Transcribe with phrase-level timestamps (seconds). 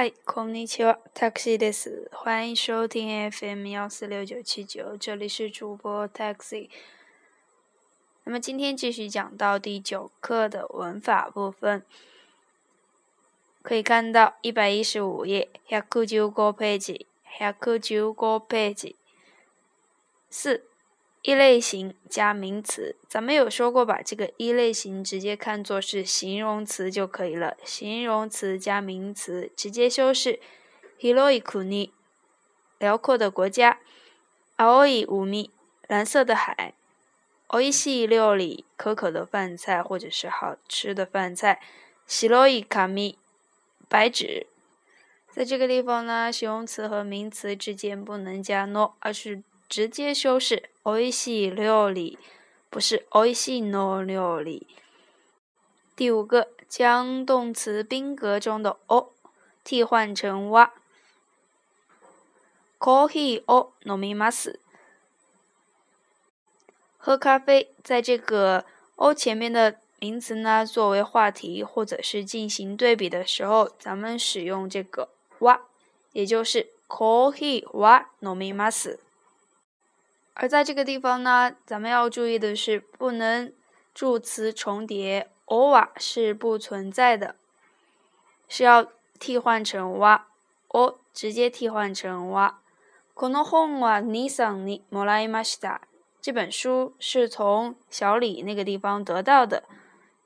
[0.00, 2.08] 嗨，こんにちは、タクシーです。
[2.12, 6.70] 欢迎收听 FM 幺四六九七九，这里是主播タクシー。
[8.22, 11.82] 那么今天继续讲到第九课的文法部分，
[13.62, 17.06] 可以看到一百一十五页、百九十五ページ、
[17.40, 18.94] 百九十五ページ、
[20.30, 20.62] 四。
[21.25, 27.55] 一类型加名词，咱们有说过，把这个一类型直接看作是形容词就可以了。
[27.63, 30.41] 形容词加名词，直接修饰。
[30.99, 31.91] 広い国，
[32.77, 33.79] 辽阔的国家。
[34.57, 35.49] 青い海，
[35.87, 36.73] 蓝色的海。
[37.47, 41.61] 美味しい料理，可口的饭菜或者是好吃的饭菜。
[42.05, 43.15] 白い紙，
[43.87, 44.47] 白纸。
[45.31, 49.41] 在这个地方呢，形容词和名词之间不能加 no，而是。
[49.69, 52.17] 直接修饰“おいしい料理”，
[52.69, 54.67] 不是“おいしいの料理”。
[55.95, 59.09] 第五个，将动词宾格中的“お”
[59.63, 60.71] 替换成“わ”。
[62.79, 64.59] コーヒーを飲みます。
[66.97, 68.65] 喝咖啡，在这个“
[68.97, 75.07] お”前面的名词呢，作为话题或者是进行对比的时候，咱们使用这个“
[75.39, 75.61] わ”，
[76.11, 78.99] 也就是“コーヒーは飲みます”。
[80.37, 83.53] 而在这个地方呢，咱们要注意的是，不能
[83.93, 87.35] 助词重叠，ova 是不存在的，
[88.47, 88.87] 是要
[89.19, 90.27] 替换成哇，
[90.69, 92.59] o 直接替换成哇。
[93.15, 95.81] この本は兄さんにもらいました。
[96.19, 99.63] 这本书是从小李那个地方得到的。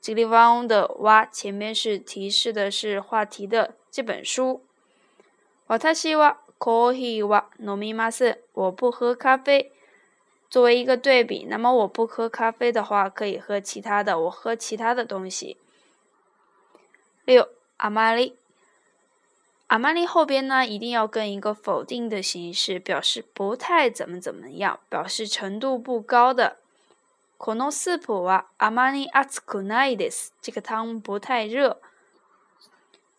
[0.00, 4.62] 这个地方的哇前面是提示的是话题的这本书。
[5.66, 8.38] 私はコーヒーは飲みません。
[8.54, 9.70] 我不喝咖啡。
[10.52, 15.58] 作为一个对比，那么我不喝咖啡的话，可以喝其他的，我喝其他的东西。
[17.24, 18.34] 六，阿玛丽，
[19.66, 26.56] 阿玛丽后边呢，一定要跟一个否定的形式，表示不太怎么怎么样，表示程度不高的。
[27.38, 30.32] このスープはあまり熱くないです。
[30.42, 31.76] 这个汤不太热。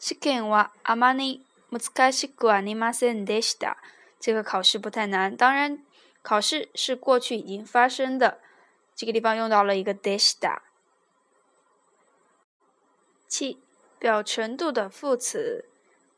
[0.00, 3.76] 試験はあまり難しくありませんでした。
[4.18, 5.78] 这个考试不太难，当然。
[6.22, 8.38] 考试是过去已经发生的，
[8.94, 10.58] 这个地方用到了一个 deshita。
[13.28, 13.58] 七，
[13.98, 15.66] 表程度的副词，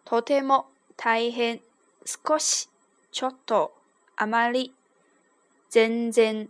[0.04, 0.66] とても、
[0.97, 1.60] 大変、
[2.04, 2.66] 少し、
[3.12, 3.72] ちょっと、
[4.16, 4.72] あまり、
[5.69, 6.48] 全然，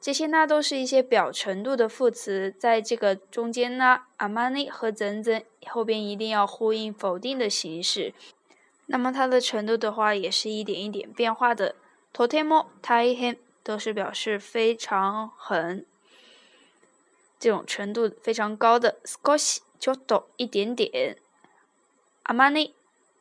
[0.00, 8.14] 这些呢都是一些表程度的副词，在这个中间呢，あまり和全然后边一定要呼应否定的形式，
[8.86, 11.76] 那么它的程度的话，也是一点一点变化的。
[12.12, 15.84] とても大変都是表示非常很，
[17.40, 18.96] 这种程度非常高的。
[19.04, 21.16] 少しちょっと一点点。
[22.24, 22.74] あまり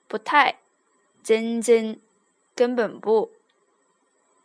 [0.07, 0.59] 不太。
[1.23, 1.97] 全然
[2.55, 3.31] 根本不。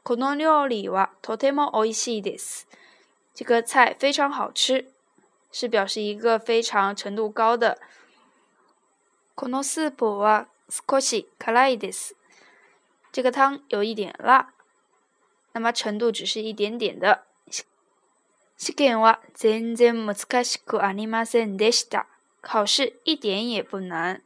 [0.04, 2.69] この料理はとても美味しいです。
[3.34, 4.87] 这个菜非常好吃，
[5.53, 7.78] 是表示一个非常程度高的。
[9.34, 12.15] このスープは少し辛いです。
[13.12, 14.53] 这个汤有一点辣，
[15.53, 17.25] 那么程度只是一点点的。
[18.59, 22.06] 試験は全然難しくありませんでした。
[22.41, 24.22] 考试一点也不难。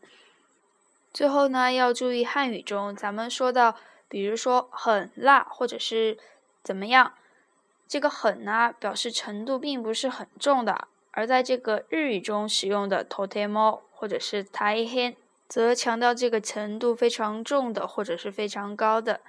[1.12, 3.76] 最后呢，要注意汉语中，咱们说到，
[4.08, 6.18] 比如说很辣或者是
[6.62, 7.12] 怎么样，
[7.86, 10.88] 这个很呢，表示程度并不是很重的。
[11.10, 15.16] 而在这个日语中使用的とても或者是大変。
[15.48, 19.20] 则强调这个程度非常重的，或者是非常高的。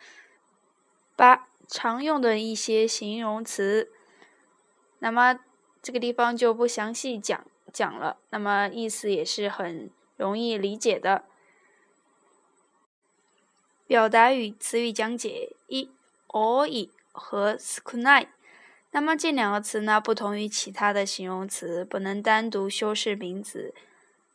[1.18, 3.92] 八常用的一些形容词，
[5.00, 5.40] 那么
[5.82, 11.26] 这个地方就不详细讲讲了，那么意思也是很容易理解的。
[13.86, 15.92] 表达与词语讲解一
[16.30, 18.28] おい和少ない，
[18.92, 23.76] 那么这两个词呢，不同于其他的形容词，不能单独修饰名词，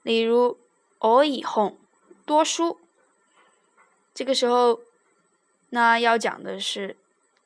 [0.03, 0.59] 例如。
[1.03, 1.77] おい本
[2.27, 2.81] 多书，
[4.13, 4.81] 这个时候，
[5.71, 6.97] 那要讲的是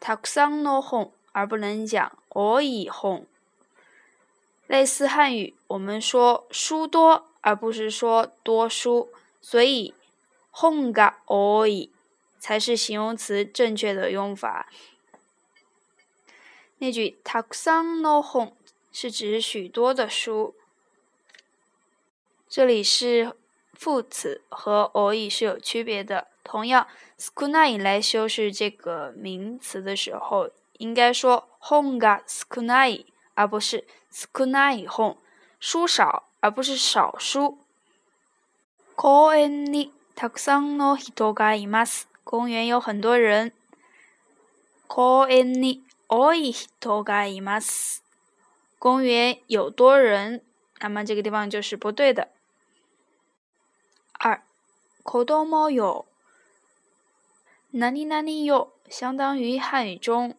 [0.00, 3.26] たくさんの本，而不能讲おい本。
[4.66, 9.10] 类似汉语，我们说书多，而不是说多书，
[9.42, 9.92] 所以
[10.50, 11.90] 本が多い
[12.40, 14.72] 才是形容词正确的用法。
[16.78, 18.54] 那句たくさんの本
[18.90, 20.54] 是指许多的书，
[22.48, 23.36] 这里是。
[23.76, 26.28] 副词和 oi 是有区别的。
[26.44, 26.86] 同样，
[27.18, 35.16] skunai 来修饰这个名词的时候，应该说 honga skunai，而不是 skunai hon。
[35.60, 37.58] 书少，而不是少书。
[38.96, 42.08] 公園にたくさんの人がいます。
[42.24, 43.52] 公園有很多人。
[44.88, 48.02] 公園に多い人がいます。
[48.78, 50.42] 公園有多人，
[50.80, 52.28] 那么这个地方就是不对的。
[54.19, 54.41] 二、
[55.03, 56.05] 子供有
[57.71, 60.35] 何々用相当于汉语中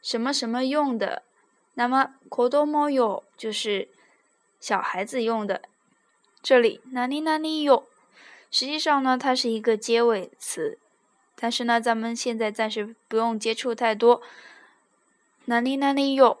[0.00, 1.22] 什么什么用的，
[1.74, 3.88] 那么子供有就是
[4.60, 5.62] 小孩子用的。
[6.42, 7.84] 这里哪里哪里用
[8.50, 10.78] 实际上呢，它是一个结尾词，
[11.34, 14.22] 但是呢，咱们现在暂时不用接触太多。
[15.46, 16.38] 哪里哪里用。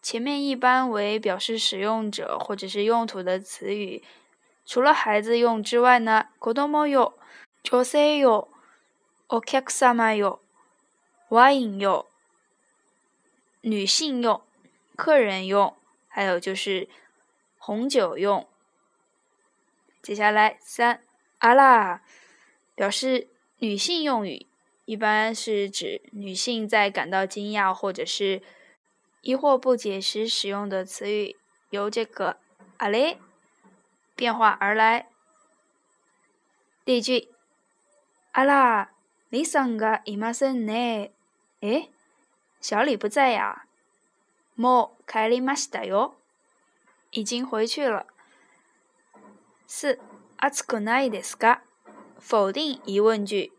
[0.00, 4.02] 前面一般为表示使用者或者是用途的词语，
[4.67, 7.13] 除了孩子用之外呢，子供用、
[7.63, 8.47] 女性用、
[9.27, 10.39] お客様用、
[11.29, 12.05] ワイン用、
[13.61, 14.41] 女性用、
[14.95, 15.75] 客人用，
[16.07, 16.87] 还有就是
[17.57, 18.47] 红酒用。
[20.01, 21.01] 接下来三
[21.39, 22.01] 阿拉
[22.75, 23.27] 表示
[23.59, 24.47] 女性用语，
[24.85, 28.41] 一般是指女性在感到惊讶或者是。
[29.25, 31.37] 疑惑不解时使用的词语，
[31.69, 32.35] 由这个“
[32.77, 33.15] あれ”
[34.17, 35.07] 变化而来。
[36.85, 37.29] 例句：
[38.33, 38.89] あら、
[39.31, 41.11] 李さんがいませんね。
[41.61, 41.89] 诶，
[42.61, 43.65] 小李不在呀。
[44.55, 46.15] もう帰りましたよ。
[47.11, 48.05] 已经回去了。
[49.67, 49.97] 四、
[50.37, 51.61] 暑くないですか？
[52.19, 53.51] 否定疑问句。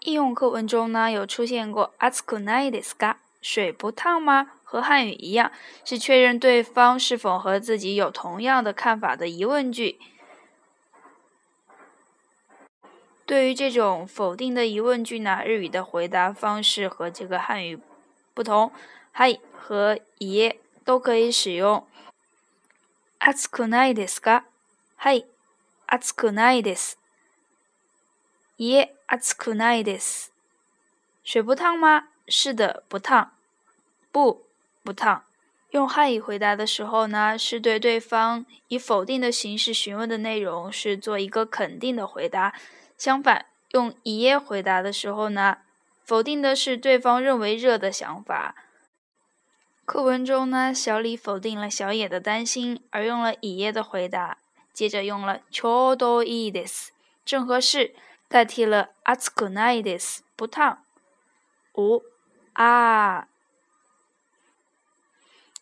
[0.00, 3.18] 应用课文中呢，有出现过“暑くないですか”。
[3.40, 4.52] 水不烫吗？
[4.64, 5.52] 和汉语一样，
[5.84, 10.00] 是确认对方是否和自己有同样的看法的疑问句。
[13.24, 17.78] 对于这种否定的疑问句呢，日语的回答方式和这个汉语
[18.34, 18.72] 不同。
[19.12, 21.86] 嗨和耶都可以使用。
[23.20, 24.42] 暑くないですか？
[24.98, 25.24] 嗨，
[25.86, 26.98] 暑くないです。
[28.58, 30.32] 耶，暑くないです。
[31.22, 32.08] 水不烫吗？
[32.28, 33.32] 是的，不烫。
[34.10, 34.46] 不，
[34.82, 35.24] 不烫。
[35.70, 42.54] 用汉语回答的时候呢，是对对方以否定的形式询问的内容，是做一个肯定的回答。
[42.96, 45.58] 相反，用一耶回答的时候呢，
[46.04, 48.54] 否定的是对方认为热的想法。
[49.84, 54.38] 课文中呢，小李否定了小野的担心，而用了一耶的回答。
[54.72, 56.90] 接着用了ちょうどいいです，
[57.24, 57.94] 正合适，
[58.28, 60.78] 代替了暑くないです，不烫。
[61.74, 62.02] 五。
[62.58, 63.28] 啊！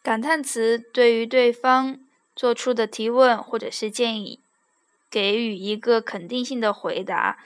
[0.03, 2.01] 感叹词对于对方
[2.35, 4.41] 做出的提问或者是建议，
[5.09, 7.39] 给予一个肯定性的回答，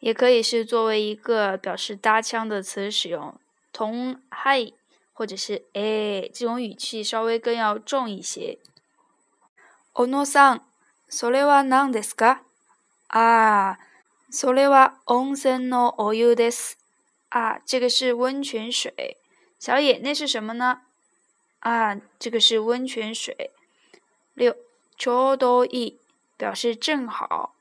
[0.00, 3.38] 也可以是作为一个表示搭腔的词使用，
[3.72, 4.72] 同嗨
[5.12, 8.58] 或者是哎这种语气稍微更要重一些。
[9.94, 10.62] おのさん、
[11.08, 12.40] それは何ですか？
[13.08, 13.78] 啊，
[14.32, 16.77] それは温泉のお湯です。
[17.30, 19.18] 啊，这个是温泉水。
[19.58, 20.82] 小野，那是什么呢？
[21.60, 23.50] 啊，这个是温泉水。
[24.34, 24.56] 六，
[24.98, 25.98] ちょうどいい
[26.36, 27.54] 表示正好，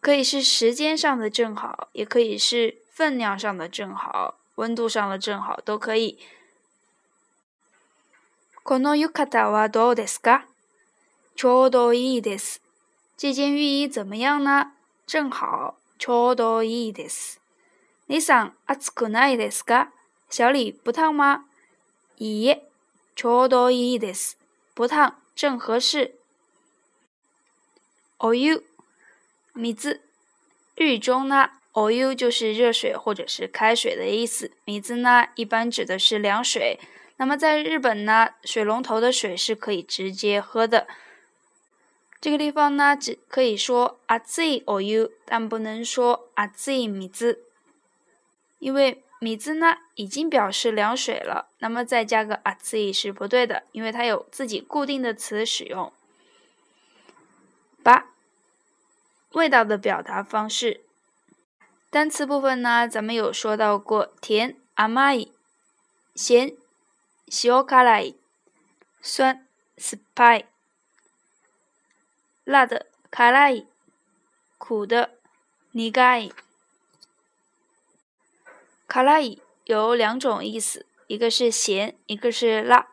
[0.00, 6.18] 可以是时间上的正好，也可以是分量上的正好，温度上的正好都可以。
[8.62, 10.44] この浴衣はどうですか？
[11.34, 12.60] ちょうどいいです。
[13.16, 14.72] 这件浴衣怎么样呢？
[15.06, 17.40] 正好，ちょうどいいです。
[18.06, 19.88] 你想暑くないですか？
[20.28, 21.44] 小李不烫吗？
[22.18, 22.62] いいえ、
[23.14, 24.36] ちょうどいいです。
[24.74, 26.14] 不烫，正合适。
[28.18, 28.62] お湯、
[29.54, 30.00] 水。
[30.74, 34.52] 日语中呢，お湯就是热水或者是开水的意思。
[34.66, 36.78] 水呢，一般指的是凉水。
[37.16, 40.86] 那么在日本呢，水龙头的水是可以直接喝的。
[42.20, 47.38] 这个地方呢，只可以说熱いお湯，但不能说熱い水。
[48.59, 55.91] 因为米字呢已经表示凉水了，那么再加个啊字是不对的，因为它有自己固定的词使用。
[57.83, 58.07] 八，
[59.31, 60.81] 味道的表达方式。
[61.89, 65.31] 单词部分呢，咱们有说到过甜阿玛伊，
[66.13, 66.55] 咸
[67.27, 68.13] 西奥卡莱，
[69.01, 69.47] 酸
[69.77, 70.45] spy，
[72.43, 73.65] 辣的卡拉伊，
[74.57, 75.11] 苦的
[75.71, 76.29] 尼盖。
[78.86, 82.88] 卡拉伊有两种意思，一个是咸，一个是辣。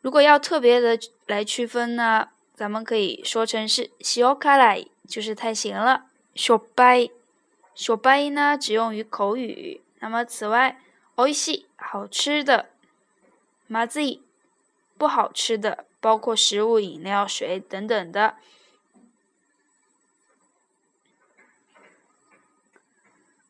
[0.00, 6.06] 如果要特别的来区分呢，咱们可以说成是西奥卡拉伊，就是太咸了。
[6.34, 7.08] 小白，
[7.74, 9.80] 小白呢只用于口语。
[10.00, 10.80] 那么此外，
[11.16, 12.66] おいしい好吃的，
[13.68, 14.20] まずい
[14.98, 18.36] 不好吃的，包括食物、饮料、水等等的。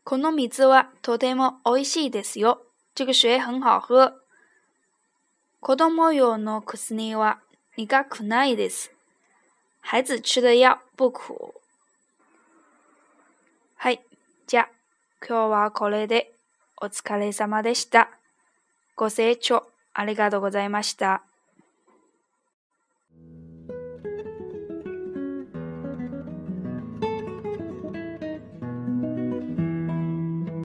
[0.03, 2.61] この水はとても美味しいですよ。
[2.95, 4.21] 这个水很好喝。
[5.59, 7.39] 子供用の薬は
[7.77, 8.91] 苦くないです。
[9.81, 11.53] 孩子吃的药不苦。
[13.75, 14.01] はい。
[14.47, 14.69] じゃあ、
[15.25, 16.33] 今日はこれで
[16.81, 18.09] お疲れ様でした。
[18.95, 21.23] ご清聴ありがとうございました。